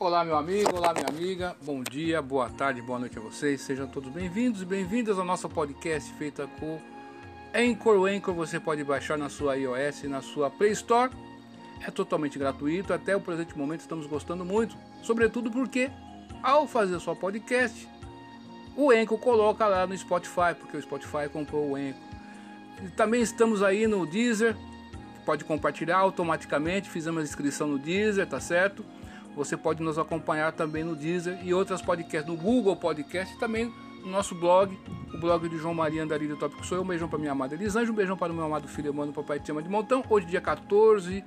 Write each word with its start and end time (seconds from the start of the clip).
Olá, 0.00 0.24
meu 0.24 0.34
amigo, 0.34 0.78
olá, 0.78 0.94
minha 0.94 1.08
amiga. 1.08 1.54
Bom 1.62 1.82
dia, 1.82 2.22
boa 2.22 2.48
tarde, 2.48 2.80
boa 2.80 2.98
noite 2.98 3.18
a 3.18 3.20
vocês. 3.20 3.60
Sejam 3.60 3.86
todos 3.86 4.10
bem-vindos 4.10 4.62
e 4.62 4.64
bem-vindas 4.64 5.18
ao 5.18 5.26
nosso 5.26 5.46
podcast 5.46 6.10
feita 6.14 6.48
com 6.58 6.80
Anchor. 7.54 7.98
O 7.98 8.06
Anchor 8.06 8.32
você 8.32 8.58
pode 8.58 8.82
baixar 8.82 9.18
na 9.18 9.28
sua 9.28 9.58
iOS 9.58 10.04
na 10.04 10.22
sua 10.22 10.48
Play 10.48 10.72
Store. 10.72 11.12
É 11.86 11.90
totalmente 11.90 12.38
gratuito. 12.38 12.94
Até 12.94 13.14
o 13.14 13.20
presente 13.20 13.56
momento 13.58 13.80
estamos 13.80 14.06
gostando 14.06 14.42
muito, 14.42 14.74
sobretudo 15.02 15.50
porque 15.50 15.90
ao 16.42 16.66
fazer 16.66 16.98
sua 16.98 17.14
podcast, 17.14 17.86
o 18.74 18.90
Anchor 18.90 19.18
coloca 19.18 19.66
lá 19.66 19.86
no 19.86 19.94
Spotify, 19.98 20.54
porque 20.58 20.78
o 20.78 20.82
Spotify 20.82 21.28
comprou 21.30 21.72
o 21.72 21.76
Anchor. 21.76 22.00
E 22.86 22.88
também 22.92 23.20
estamos 23.20 23.62
aí 23.62 23.86
no 23.86 24.06
Deezer, 24.06 24.56
pode 25.26 25.44
compartilhar 25.44 25.98
automaticamente. 25.98 26.88
Fizemos 26.88 27.20
a 27.20 27.24
inscrição 27.24 27.68
no 27.68 27.78
Deezer, 27.78 28.26
tá 28.26 28.40
certo? 28.40 28.82
Você 29.36 29.56
pode 29.56 29.82
nos 29.82 29.98
acompanhar 29.98 30.52
também 30.52 30.84
no 30.84 30.96
Deezer 30.96 31.38
e 31.42 31.54
outras 31.54 31.80
podcasts, 31.80 32.28
no 32.28 32.36
Google 32.36 32.76
Podcast 32.76 33.34
e 33.34 33.38
também 33.38 33.72
no 34.04 34.10
nosso 34.10 34.34
blog, 34.34 34.76
o 35.12 35.18
blog 35.18 35.48
de 35.48 35.58
João 35.58 35.74
Maria 35.74 36.02
Andarilho 36.02 36.36
Tópico 36.36 36.64
Sou 36.64 36.78
eu. 36.78 36.82
Um 36.82 36.86
beijão 36.86 37.08
para 37.08 37.18
minha 37.18 37.32
amada 37.32 37.54
Elisângela, 37.54 37.92
um 37.92 37.96
beijão 37.96 38.16
para 38.16 38.32
o 38.32 38.36
meu 38.36 38.44
amado 38.44 38.66
filho 38.66 38.92
Emmanuel, 38.92 39.12
papai 39.12 39.38
te 39.38 39.50
ama 39.50 39.62
de 39.62 39.68
montão. 39.68 40.02
Hoje, 40.08 40.26
dia 40.26 40.40
14 40.40 41.24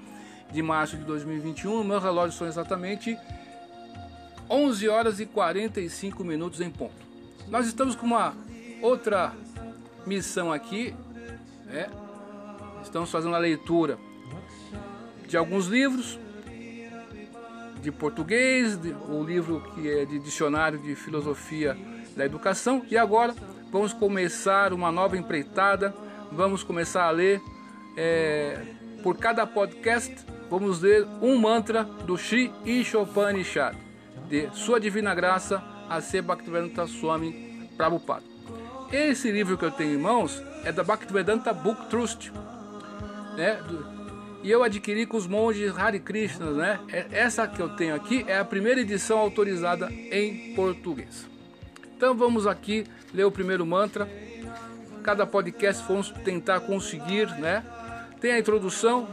de 0.51 0.61
março 0.61 0.97
de 0.97 1.03
2021, 1.03 1.83
meus 1.83 2.03
relógios 2.03 2.35
são 2.35 2.47
exatamente 2.47 3.17
11 4.49 4.87
horas 4.89 5.19
e 5.19 5.25
45 5.25 6.23
minutos 6.23 6.61
em 6.61 6.69
ponto. 6.69 6.93
Nós 7.47 7.65
estamos 7.65 7.95
com 7.95 8.05
uma 8.05 8.35
outra 8.81 9.33
missão 10.05 10.51
aqui, 10.51 10.93
é, 11.69 11.89
estamos 12.83 13.09
fazendo 13.09 13.35
a 13.35 13.39
leitura 13.39 13.97
de 15.27 15.37
alguns 15.37 15.67
livros 15.67 16.19
de 17.83 17.91
português, 17.91 18.77
de, 18.77 18.95
o 19.09 19.21
livro 19.23 19.61
que 19.75 19.89
é 19.89 20.05
de 20.05 20.17
dicionário 20.17 20.79
de 20.79 20.95
filosofia 20.95 21.77
da 22.15 22.25
educação. 22.25 22.83
E 22.89 22.97
agora 22.97 23.35
vamos 23.71 23.91
começar 23.93 24.71
uma 24.71 24.91
nova 24.91 25.17
empreitada. 25.17 25.93
Vamos 26.31 26.63
começar 26.63 27.03
a 27.03 27.11
ler 27.11 27.41
é, 27.97 28.57
por 29.03 29.17
cada 29.17 29.45
podcast. 29.45 30.15
Vamos 30.49 30.79
ler 30.81 31.05
um 31.21 31.37
mantra 31.37 31.83
do 31.83 32.17
Sri 32.17 32.51
Ishopanishad, 32.63 33.75
de 34.29 34.49
Sua 34.53 34.79
Divina 34.79 35.13
Graça, 35.13 35.61
a 35.89 35.99
ser 35.99 36.21
Bhaktivedanta 36.21 36.87
Swami 36.87 37.69
Prabhupada. 37.75 38.23
Esse 38.91 39.29
livro 39.31 39.57
que 39.57 39.65
eu 39.65 39.71
tenho 39.71 39.95
em 39.95 40.01
mãos 40.01 40.41
é 40.63 40.71
da 40.71 40.83
Bhaktivedanta 40.83 41.51
Book 41.51 41.87
Trust, 41.89 42.31
né? 43.35 43.59
E 44.43 44.51
eu 44.51 44.61
adquiri 44.61 45.05
com 45.05 45.15
os 45.15 45.25
monges 45.25 45.75
Hare 45.77 45.99
Krishnas, 45.99 46.57
né? 46.57 46.79
É, 46.91 47.07
essa 47.11 47.47
que 47.47 47.61
eu 47.61 47.69
tenho 47.69 47.95
aqui 47.95 48.25
é 48.27 48.37
a 48.37 48.43
primeira 48.43 48.81
edição 48.81 49.17
autorizada 49.17 49.89
em 49.89 50.53
português. 50.53 51.25
Então 51.95 52.13
vamos 52.13 52.45
aqui 52.45 52.85
ler 53.13 53.23
o 53.23 53.31
primeiro 53.31 53.65
mantra. 53.65 54.07
Cada 55.01 55.25
podcast 55.25 55.83
vamos 55.87 56.11
tentar 56.11 56.59
conseguir, 56.59 57.27
né? 57.39 57.63
Tem 58.19 58.33
a 58.33 58.39
introdução, 58.39 59.07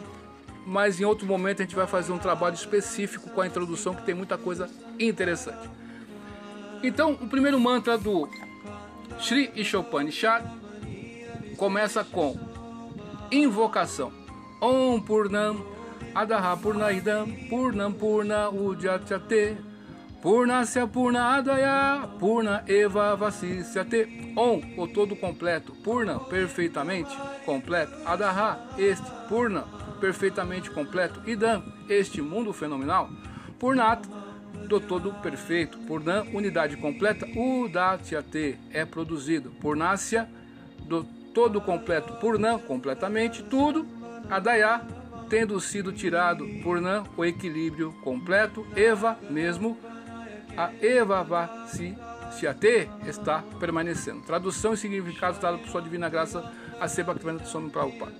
mas 0.66 1.00
em 1.00 1.04
outro 1.04 1.26
momento 1.26 1.62
a 1.62 1.64
gente 1.64 1.76
vai 1.76 1.86
fazer 1.86 2.12
um 2.12 2.18
trabalho 2.18 2.54
específico 2.54 3.30
com 3.30 3.40
a 3.40 3.46
introdução 3.46 3.94
que 3.94 4.02
tem 4.02 4.14
muita 4.14 4.36
coisa 4.36 4.68
interessante. 4.98 5.70
Então, 6.82 7.12
o 7.12 7.28
primeiro 7.28 7.60
mantra 7.60 7.96
do 7.96 8.28
Sri 9.20 9.52
Ishopanishad 9.54 10.44
começa 11.56 12.02
com 12.02 12.36
invocação. 13.30 14.19
Om 14.60 15.00
Purnam 15.00 15.64
Adaha 16.14 16.54
Purnaidam 16.56 17.48
Purnam 17.48 17.94
Purna 17.94 18.50
Ujachate 18.50 19.56
Purnasya 20.22 20.86
Purna 20.86 21.38
Adaya 21.38 22.06
Purna 22.18 22.62
Eva 22.68 23.16
Vasisyate. 23.16 24.34
Om, 24.36 24.78
o 24.78 24.86
todo 24.86 25.16
completo 25.16 25.72
Purna, 25.82 26.20
perfeitamente 26.20 27.10
completo. 27.46 27.92
Adaha, 28.04 28.58
este 28.78 29.10
Purna, 29.28 29.64
perfeitamente 29.98 30.70
completo. 30.70 31.22
Idam, 31.26 31.64
este 31.88 32.20
mundo 32.20 32.52
fenomenal. 32.52 33.08
Purnat, 33.58 34.06
do 34.68 34.78
todo 34.78 35.12
perfeito. 35.14 35.78
Purnam, 35.78 36.28
unidade 36.34 36.76
completa 36.76 37.26
Udachyate, 37.26 38.58
é 38.72 38.84
produzido. 38.84 39.50
Purnasya, 39.60 40.28
do 40.80 41.02
todo 41.34 41.60
completo. 41.62 42.12
Purnam, 42.20 42.58
completamente 42.58 43.42
tudo 43.42 43.99
Adayá, 44.30 44.80
tendo 45.28 45.60
sido 45.60 45.92
tirado 45.92 46.46
por 46.62 46.80
Nã 46.80 47.02
o 47.16 47.24
equilíbrio 47.24 47.92
completo, 48.04 48.64
Eva 48.76 49.18
mesmo, 49.28 49.76
a 50.56 50.70
Eva 50.80 51.24
Vasisyate 51.24 52.88
está 53.08 53.42
permanecendo. 53.58 54.20
Tradução 54.20 54.72
e 54.72 54.76
significado 54.76 55.40
dado 55.40 55.58
por 55.58 55.68
sua 55.68 55.82
divina 55.82 56.08
graça 56.08 56.48
a 56.80 56.86
Seba 56.86 57.16
Swami 57.44 57.70
Prabhupada. 57.70 58.14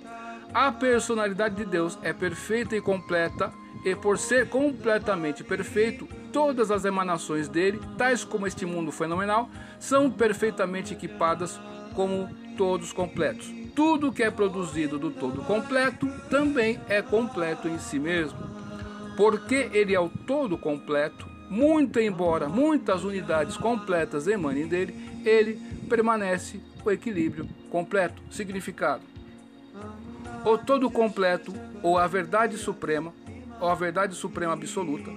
A 0.53 0.69
personalidade 0.69 1.55
de 1.55 1.65
Deus 1.65 1.97
é 2.03 2.11
perfeita 2.11 2.75
e 2.75 2.81
completa, 2.81 3.53
e 3.85 3.95
por 3.95 4.17
ser 4.17 4.49
completamente 4.49 5.45
perfeito, 5.45 6.09
todas 6.33 6.71
as 6.71 6.83
emanações 6.83 7.47
dele, 7.47 7.79
tais 7.97 8.25
como 8.25 8.45
este 8.45 8.65
mundo 8.65 8.91
fenomenal, 8.91 9.49
são 9.79 10.11
perfeitamente 10.11 10.93
equipadas 10.93 11.57
como 11.95 12.29
todos 12.57 12.91
completos 12.91 13.60
tudo 13.75 14.11
que 14.11 14.23
é 14.23 14.31
produzido 14.31 14.99
do 14.99 15.11
todo 15.11 15.41
completo 15.41 16.07
também 16.29 16.79
é 16.87 17.01
completo 17.01 17.67
em 17.67 17.79
si 17.79 17.99
mesmo. 17.99 18.39
Porque 19.17 19.69
ele 19.73 19.93
é 19.93 19.99
o 19.99 20.09
todo 20.09 20.57
completo, 20.57 21.27
muito 21.49 21.99
embora 21.99 22.47
muitas 22.47 23.03
unidades 23.03 23.57
completas 23.57 24.27
emanem 24.27 24.67
dele, 24.67 24.95
ele 25.25 25.59
permanece 25.89 26.59
o 26.83 26.91
equilíbrio 26.91 27.47
completo. 27.69 28.21
Significado: 28.31 29.03
o 30.45 30.57
todo 30.57 30.89
completo, 30.89 31.53
ou 31.83 31.97
a 31.97 32.07
verdade 32.07 32.57
suprema, 32.57 33.13
ou 33.59 33.69
a 33.69 33.75
verdade 33.75 34.15
suprema 34.15 34.53
absoluta, 34.53 35.11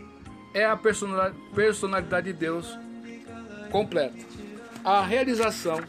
é 0.52 0.64
a 0.64 0.76
personalidade 0.76 2.32
de 2.32 2.38
Deus 2.38 2.78
completa. 3.70 4.18
A 4.84 5.00
realização 5.02 5.80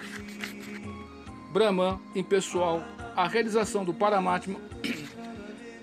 Brahman 1.56 2.02
impessoal, 2.14 2.84
a 3.16 3.30
realização 3.30 3.86
do 3.86 3.94
Paramatma, 3.94 4.60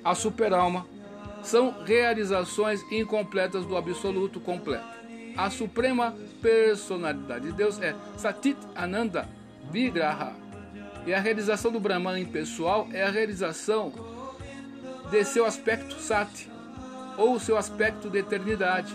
a 0.04 0.14
superalma, 0.14 0.86
são 1.42 1.82
realizações 1.86 2.82
incompletas 2.92 3.64
do 3.64 3.74
absoluto 3.74 4.38
completo. 4.38 4.84
A 5.34 5.48
suprema 5.48 6.14
personalidade 6.42 7.46
de 7.46 7.52
Deus 7.52 7.80
é 7.80 7.96
Satit 8.18 8.58
Ananda 8.76 9.26
Vigraha. 9.70 10.34
E 11.06 11.14
a 11.14 11.18
realização 11.18 11.72
do 11.72 11.80
Brahman 11.80 12.20
impessoal 12.20 12.86
é 12.92 13.02
a 13.04 13.10
realização 13.10 13.94
de 15.10 15.24
seu 15.24 15.46
aspecto 15.46 15.94
Sati, 15.94 16.50
ou 17.16 17.40
seu 17.40 17.56
aspecto 17.56 18.10
de 18.10 18.18
eternidade. 18.18 18.94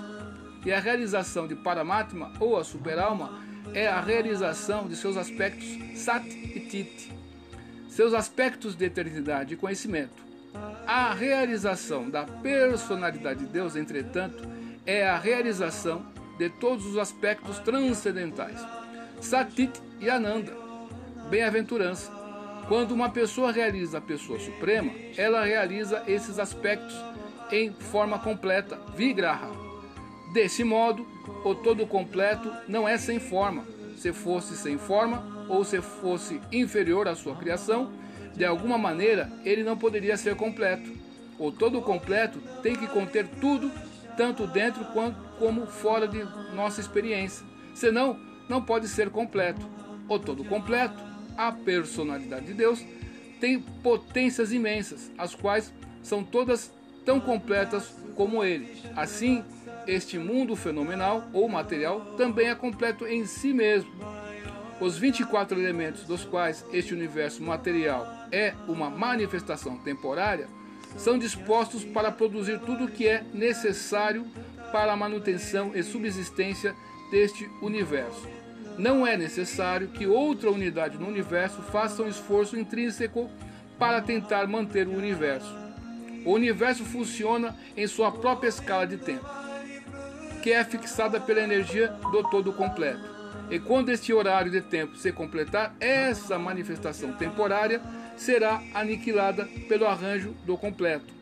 E 0.64 0.72
a 0.72 0.80
realização 0.80 1.48
de 1.48 1.56
Paramatma, 1.56 2.34
ou 2.40 2.56
a 2.56 2.64
superalma, 2.64 3.47
é 3.73 3.88
a 3.88 4.01
realização 4.01 4.88
de 4.88 4.95
seus 4.95 5.17
aspectos 5.17 5.67
Sat 5.95 6.25
e 6.25 6.59
Tit, 6.59 7.11
seus 7.89 8.13
aspectos 8.13 8.75
de 8.75 8.85
eternidade 8.85 9.53
e 9.53 9.57
conhecimento. 9.57 10.25
A 10.85 11.13
realização 11.13 12.09
da 12.09 12.23
personalidade 12.23 13.41
de 13.41 13.45
Deus, 13.45 13.75
entretanto, 13.75 14.47
é 14.85 15.07
a 15.07 15.17
realização 15.17 16.05
de 16.38 16.50
todos 16.50 16.85
os 16.85 16.97
aspectos 16.97 17.59
transcendentais. 17.59 18.59
Satit 19.19 19.81
e 19.99 20.09
Ananda, 20.09 20.53
bem-aventurança. 21.29 22.11
Quando 22.67 22.91
uma 22.91 23.09
pessoa 23.09 23.51
realiza 23.51 23.97
a 23.97 24.01
pessoa 24.01 24.39
suprema, 24.39 24.91
ela 25.16 25.44
realiza 25.44 26.03
esses 26.07 26.38
aspectos 26.38 26.95
em 27.51 27.72
forma 27.73 28.19
completa, 28.19 28.78
vigraha. 28.95 29.66
Desse 30.37 30.63
modo, 30.63 31.03
o 31.43 31.55
todo 31.55 31.87
completo 31.87 32.53
não 32.67 32.87
é 32.87 32.95
sem 32.95 33.19
forma. 33.19 33.66
Se 33.95 34.13
fosse 34.13 34.55
sem 34.55 34.78
forma 34.78 35.47
ou 35.49 35.66
se 35.66 35.81
fosse 35.81 36.39
inferior 36.51 37.07
à 37.07 37.16
sua 37.16 37.35
criação, 37.35 37.91
de 38.35 38.45
alguma 38.45 38.78
maneira 38.78 39.31
ele 39.43 39.63
não 39.63 39.75
poderia 39.75 40.16
ser 40.16 40.35
completo. 40.35 40.91
O 41.39 41.51
todo 41.51 41.81
completo 41.81 42.39
tem 42.61 42.75
que 42.75 42.85
conter 42.85 43.28
tudo, 43.41 43.72
tanto 44.16 44.45
dentro 44.45 44.85
quanto 44.93 45.17
como 45.39 45.66
fora 45.66 46.07
de 46.07 46.23
nossa 46.53 46.79
experiência. 46.79 47.43
Senão, 47.73 48.16
não 48.47 48.61
pode 48.61 48.87
ser 48.87 49.09
completo. 49.09 49.67
O 50.07 50.19
todo 50.19 50.45
completo, 50.45 51.01
a 51.35 51.51
personalidade 51.51 52.45
de 52.45 52.53
Deus, 52.53 52.85
tem 53.41 53.59
potências 53.59 54.53
imensas, 54.53 55.11
as 55.17 55.34
quais 55.34 55.73
são 56.03 56.23
todas 56.23 56.72
tão 57.03 57.19
completas 57.19 57.91
como 58.16 58.43
ele. 58.43 58.84
Assim, 58.95 59.43
este 59.87 60.19
mundo 60.19 60.55
fenomenal 60.55 61.28
ou 61.34 61.47
material 61.47 62.01
também 62.17 62.49
é 62.49 62.55
completo 62.55 63.07
em 63.07 63.25
si 63.25 63.53
mesmo. 63.53 63.91
Os 64.79 64.97
24 64.97 65.59
elementos 65.59 66.03
dos 66.03 66.23
quais 66.23 66.63
este 66.72 66.93
universo 66.93 67.41
material 67.41 68.05
é 68.31 68.53
uma 68.67 68.89
manifestação 68.89 69.78
temporária 69.78 70.47
são 70.95 71.17
dispostos 71.17 71.84
para 71.84 72.11
produzir 72.11 72.59
tudo 72.59 72.85
o 72.85 72.91
que 72.91 73.07
é 73.07 73.23
necessário 73.34 74.25
para 74.72 74.93
a 74.93 74.97
manutenção 74.97 75.72
e 75.73 75.81
subsistência 75.81 76.75
deste 77.09 77.49
universo. 77.61 78.28
Não 78.78 79.07
é 79.07 79.17
necessário 79.17 79.87
que 79.87 80.05
outra 80.05 80.51
unidade 80.51 80.97
no 80.97 81.07
universo 81.07 81.61
faça 81.61 82.03
um 82.03 82.07
esforço 82.07 82.57
intrínseco 82.57 83.29
para 83.79 84.01
tentar 84.01 84.45
manter 84.47 84.87
o 84.87 84.95
universo. 84.95 85.55
O 86.25 86.34
universo 86.34 86.84
funciona 86.84 87.55
em 87.75 87.87
sua 87.87 88.11
própria 88.11 88.49
escala 88.49 88.85
de 88.85 88.97
tempo, 88.97 89.25
que 90.41 90.51
é 90.51 90.63
fixada 90.63 91.19
pela 91.19 91.41
energia 91.41 91.87
do 92.11 92.23
todo 92.29 92.53
completo. 92.53 93.17
E 93.49 93.59
quando 93.59 93.89
este 93.89 94.13
horário 94.13 94.51
de 94.51 94.61
tempo 94.61 94.95
se 94.97 95.11
completar, 95.11 95.73
essa 95.79 96.37
manifestação 96.37 97.13
temporária 97.13 97.81
será 98.17 98.61
aniquilada 98.73 99.47
pelo 99.69 99.85
arranjo 99.85 100.31
do 100.45 100.57
completo. 100.57 101.13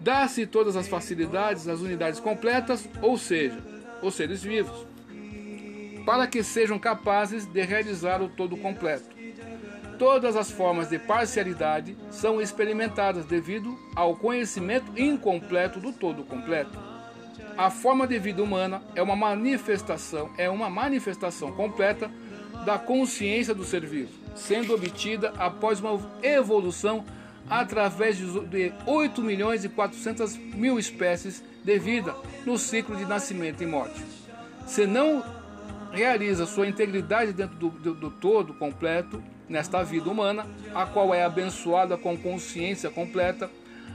Dá-se 0.00 0.46
todas 0.46 0.76
as 0.76 0.88
facilidades 0.88 1.68
às 1.68 1.80
unidades 1.80 2.20
completas, 2.20 2.88
ou 3.02 3.16
seja, 3.18 3.58
os 4.02 4.14
seres 4.14 4.42
vivos, 4.42 4.86
para 6.04 6.26
que 6.26 6.42
sejam 6.42 6.78
capazes 6.78 7.46
de 7.46 7.62
realizar 7.62 8.22
o 8.22 8.28
todo 8.28 8.56
completo. 8.56 9.20
Todas 9.98 10.36
as 10.36 10.50
formas 10.50 10.88
de 10.88 10.98
parcialidade 10.98 11.96
são 12.10 12.40
experimentadas 12.40 13.26
devido 13.26 13.78
ao 13.94 14.16
conhecimento 14.16 14.90
incompleto 14.98 15.78
do 15.78 15.92
todo 15.92 16.24
completo. 16.24 16.89
A 17.60 17.68
forma 17.68 18.06
de 18.06 18.18
vida 18.18 18.42
humana 18.42 18.80
é 18.94 19.02
uma 19.02 19.14
manifestação, 19.14 20.30
é 20.38 20.48
uma 20.48 20.70
manifestação 20.70 21.52
completa 21.52 22.10
da 22.64 22.78
consciência 22.78 23.54
do 23.54 23.64
ser 23.64 23.84
vivo, 23.84 24.08
sendo 24.34 24.72
obtida 24.72 25.34
após 25.36 25.78
uma 25.78 26.00
evolução 26.22 27.04
através 27.50 28.16
de 28.16 28.72
8 28.86 29.20
milhões 29.20 29.62
e 29.62 29.68
400 29.68 30.38
mil 30.38 30.78
espécies 30.78 31.44
de 31.62 31.78
vida 31.78 32.16
no 32.46 32.56
ciclo 32.56 32.96
de 32.96 33.04
nascimento 33.04 33.62
e 33.62 33.66
morte. 33.66 34.02
Se 34.66 34.86
não 34.86 35.22
realiza 35.92 36.46
sua 36.46 36.66
integridade 36.66 37.34
dentro 37.34 37.56
do, 37.56 37.68
do, 37.68 37.94
do 37.94 38.10
todo 38.10 38.54
completo 38.54 39.22
nesta 39.46 39.82
vida 39.82 40.08
humana, 40.08 40.46
a 40.74 40.86
qual 40.86 41.12
é 41.12 41.22
abençoada 41.24 41.98
com 41.98 42.16
consciência 42.16 42.88
completa, 42.88 43.50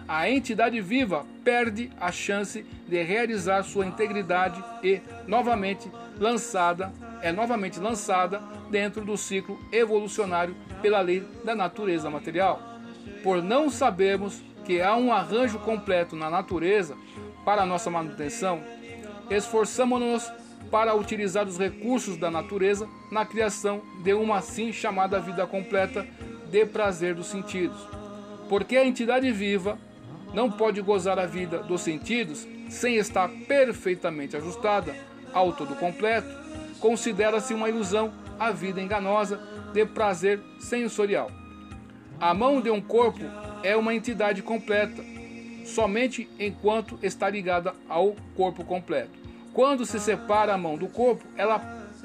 a 0.08 0.30
entidade 0.30 0.80
viva 0.82 1.26
perde 1.44 1.92
a 2.00 2.12
chance 2.12 2.66
de 2.88 3.02
realizar 3.04 3.64
sua 3.64 3.86
integridade 3.86 4.64
e 4.84 5.02
novamente 5.28 5.92
lançada 6.20 6.92
é 7.22 7.32
novamente 7.32 7.80
lançada 7.80 8.40
dentro 8.70 9.04
do 9.04 9.18
ciclo 9.18 9.60
evolucionário 9.72 10.56
pela 10.82 11.02
lei 11.02 11.26
da 11.44 11.56
natureza 11.56 12.08
material. 12.08 12.62
Por 13.24 13.42
não 13.42 13.68
sabermos 13.68 14.44
que 14.64 14.80
há 14.80 14.96
um 14.96 15.12
arranjo 15.12 15.58
completo 15.60 16.16
na 16.16 16.30
natureza 16.30 16.96
para 17.44 17.66
nossa 17.66 17.90
manutenção, 17.90 18.62
esforçamos-nos 19.30 20.32
para 20.70 20.96
utilizar 20.96 21.48
os 21.48 21.58
recursos 21.58 22.18
da 22.18 22.30
natureza 22.30 22.88
na 23.12 23.26
criação 23.26 23.82
de 24.04 24.14
uma 24.14 24.38
assim 24.38 24.72
chamada 24.72 25.20
vida 25.20 25.48
completa 25.48 26.06
de 26.52 26.66
prazer 26.66 27.16
dos 27.16 27.28
sentidos. 27.28 27.88
Porque 28.48 28.78
a 28.78 28.86
entidade 28.86 29.32
viva 29.32 29.80
não 30.36 30.52
pode 30.52 30.82
gozar 30.82 31.18
a 31.18 31.26
vida 31.26 31.60
dos 31.60 31.82
sentidos 31.82 32.46
sem 32.70 32.98
estar 32.98 33.30
perfeitamente 33.48 34.36
ajustada 34.36 34.94
ao 35.34 35.54
todo 35.54 35.76
completo, 35.76 36.28
considera-se 36.80 37.54
uma 37.54 37.70
ilusão 37.70 38.14
a 38.38 38.52
vida 38.52 38.82
enganosa 38.82 39.40
de 39.74 39.86
prazer 39.86 40.42
sensorial. 40.60 41.32
A 42.20 42.34
mão 42.34 42.60
de 42.60 42.70
um 42.70 42.82
corpo 42.82 43.22
é 43.64 43.78
uma 43.78 43.96
entidade 43.96 44.42
completa, 44.42 45.02
somente 45.66 46.30
enquanto 46.38 47.00
está 47.02 47.30
ligada 47.30 47.74
ao 47.88 48.14
corpo 48.36 48.64
completo. 48.66 49.12
Quando 49.54 49.86
se 49.86 50.00
separa 50.02 50.54
a 50.54 50.58
mão 50.58 50.78
do 50.78 50.88
corpo, 50.88 51.24
ela 51.38 51.60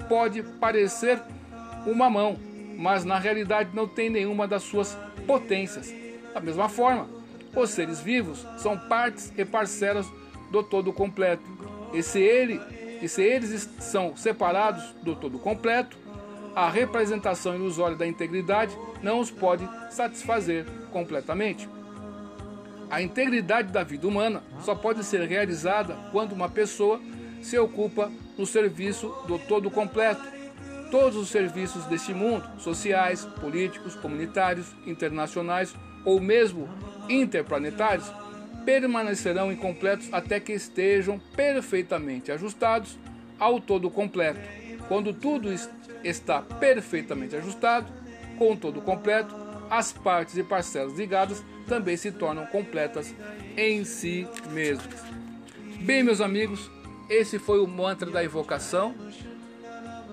pode 0.09 0.43
parecer 0.43 1.21
uma 1.85 2.09
mão, 2.09 2.37
mas 2.76 3.05
na 3.05 3.19
realidade 3.19 3.71
não 3.75 3.88
tem 3.88 4.09
nenhuma 4.09 4.47
das 4.47 4.62
suas 4.62 4.97
potências. 5.26 5.93
Da 6.33 6.41
mesma 6.41 6.69
forma, 6.69 7.20
os 7.55 7.70
seres 7.70 8.00
vivos 8.00 8.47
são 8.58 8.79
partes 8.79 9.32
e 9.37 9.44
parcelas 9.44 10.06
do 10.50 10.62
todo 10.62 10.93
completo. 10.93 11.43
E 11.93 12.02
se, 12.02 12.20
ele, 12.20 12.61
e 13.02 13.08
se 13.08 13.23
eles 13.23 13.69
são 13.81 14.17
separados 14.17 14.85
do 15.02 15.17
todo 15.17 15.38
completo, 15.38 15.97
a 16.55 16.69
representação 16.69 17.55
ilusória 17.55 17.97
da 17.97 18.06
integridade 18.06 18.76
não 19.02 19.20
os 19.20 19.31
pode 19.31 19.69
satisfazer 19.91 20.67
completamente. 20.93 21.69
A 22.91 23.00
integridade 23.00 23.73
da 23.73 23.85
vida 23.85 24.06
humana 24.06 24.43
só 24.62 24.75
pode 24.75 25.05
ser 25.05 25.23
realizada 25.29 25.97
quando 26.11 26.32
uma 26.32 26.49
pessoa 26.49 27.00
se 27.41 27.56
ocupa 27.58 28.11
no 28.37 28.44
serviço 28.44 29.08
do 29.26 29.38
todo 29.38 29.70
completo. 29.70 30.23
Todos 30.91 31.17
os 31.17 31.29
serviços 31.29 31.85
deste 31.87 32.12
mundo, 32.12 32.44
sociais, 32.58 33.25
políticos, 33.41 33.94
comunitários, 33.94 34.67
internacionais 34.85 35.73
ou 36.05 36.20
mesmo 36.20 36.69
interplanetários 37.08 38.11
permanecerão 38.64 39.50
incompletos 39.50 40.08
até 40.12 40.38
que 40.38 40.52
estejam 40.52 41.19
perfeitamente 41.35 42.31
ajustados 42.31 42.99
ao 43.38 43.61
todo 43.61 43.91
completo. 43.91 44.41
Quando 44.87 45.12
tudo 45.12 45.49
está 46.05 46.43
perfeitamente 46.43 47.37
ajustado 47.37 47.87
com 48.38 48.52
o 48.52 48.56
todo 48.56 48.81
completo, 48.81 49.35
as 49.70 49.93
partes 49.93 50.37
e 50.37 50.43
parcelas 50.43 50.99
ligadas 50.99 51.43
também 51.67 51.97
se 51.97 52.11
tornam 52.11 52.47
completas 52.47 53.14
em 53.56 53.85
si 53.85 54.26
mesmas. 54.50 55.02
Bem, 55.81 56.02
meus 56.02 56.20
amigos, 56.20 56.70
esse 57.08 57.38
foi 57.38 57.61
o 57.61 57.67
mantra 57.67 58.11
da 58.11 58.25
invocação. 58.25 58.94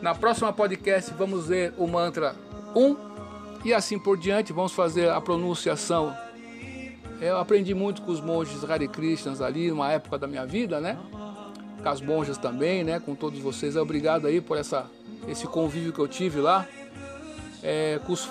Na 0.01 0.13
próxima 0.13 0.53
podcast 0.53 1.11
vamos 1.13 1.47
ver 1.47 1.73
o 1.77 1.87
mantra 1.87 2.35
1 2.75 3.06
e 3.65 3.74
assim 3.74 3.98
por 4.00 4.18
diante. 4.18 4.54
Vamos 4.54 4.74
fazer 4.74 5.09
a 5.09 5.19
pronunciação 5.21 6.15
eu 7.19 7.38
aprendi 7.38 7.74
muito 7.74 8.04
com 8.04 8.12
os 8.12 8.21
monges 8.21 8.63
Hare 8.63 8.88
Krishnas 8.88 9.42
ali, 9.42 9.69
numa 9.71 9.92
época 9.92 10.19
da 10.19 10.27
minha 10.27 10.45
vida, 10.45 10.80
né? 10.80 10.98
Com 11.81 11.89
as 11.89 12.00
monjas 12.00 12.38
também, 12.38 12.83
né? 12.83 13.00
Com 13.00 13.15
todos 13.15 13.39
vocês. 13.39 13.75
Obrigado 13.75 14.27
aí 14.27 14.39
por 14.39 14.56
essa, 14.56 14.86
esse 15.27 15.48
convívio 15.48 15.92
que 15.92 16.00
eu 16.00 16.07
tive 16.07 16.39
lá. 16.39 16.68
É, 17.63 18.00
com 18.06 18.13
os 18.13 18.30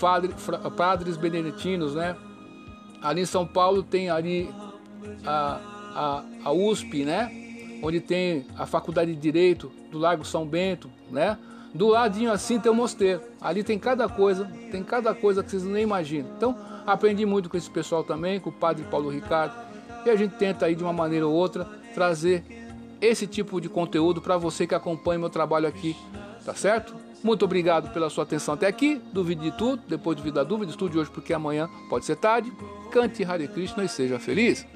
padre, 0.00 0.32
padres 0.76 1.16
beneditinos, 1.16 1.96
né? 1.96 2.16
Ali 3.02 3.22
em 3.22 3.26
São 3.26 3.44
Paulo 3.44 3.82
tem 3.82 4.08
ali 4.08 4.48
a, 5.26 5.60
a, 5.94 6.24
a 6.44 6.52
USP, 6.52 7.04
né? 7.04 7.80
Onde 7.82 8.00
tem 8.00 8.46
a 8.56 8.66
Faculdade 8.66 9.12
de 9.14 9.20
Direito 9.20 9.72
do 9.90 9.98
Largo 9.98 10.24
São 10.24 10.46
Bento, 10.46 10.88
né? 11.10 11.36
Do 11.78 11.88
ladinho 11.88 12.30
assim 12.30 12.60
tem 12.60 12.70
o 12.70 12.74
mosteiro. 12.74 13.22
Ali 13.40 13.64
tem 13.64 13.78
cada 13.78 14.08
coisa, 14.08 14.44
tem 14.70 14.82
cada 14.82 15.14
coisa 15.14 15.42
que 15.42 15.50
vocês 15.50 15.64
nem 15.64 15.82
imaginam. 15.82 16.28
Então, 16.36 16.56
Aprendi 16.88 17.26
muito 17.26 17.50
com 17.50 17.56
esse 17.58 17.68
pessoal 17.68 18.02
também, 18.02 18.40
com 18.40 18.48
o 18.48 18.52
padre 18.52 18.82
Paulo 18.90 19.10
Ricardo. 19.10 19.54
E 20.06 20.08
a 20.08 20.16
gente 20.16 20.36
tenta 20.36 20.64
aí 20.64 20.74
de 20.74 20.82
uma 20.82 20.92
maneira 20.92 21.26
ou 21.26 21.34
outra 21.34 21.66
trazer 21.92 22.42
esse 22.98 23.26
tipo 23.26 23.60
de 23.60 23.68
conteúdo 23.68 24.22
para 24.22 24.38
você 24.38 24.66
que 24.66 24.74
acompanha 24.74 25.18
meu 25.18 25.28
trabalho 25.28 25.68
aqui, 25.68 25.94
tá 26.46 26.54
certo? 26.54 26.94
Muito 27.22 27.44
obrigado 27.44 27.92
pela 27.92 28.08
sua 28.08 28.24
atenção 28.24 28.54
até 28.54 28.66
aqui. 28.66 29.02
Duvide 29.12 29.42
de 29.42 29.58
tudo, 29.58 29.82
depois 29.86 30.16
de 30.16 30.22
vida 30.22 30.42
dúvida, 30.42 30.70
estude 30.70 30.98
hoje 30.98 31.10
porque 31.10 31.34
amanhã 31.34 31.68
pode 31.90 32.06
ser 32.06 32.16
tarde. 32.16 32.50
Cante 32.90 33.22
Hare 33.22 33.46
Krishna 33.48 33.84
e 33.84 33.88
seja 33.88 34.18
feliz. 34.18 34.66